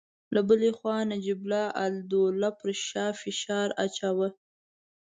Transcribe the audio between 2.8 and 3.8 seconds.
شاه فشار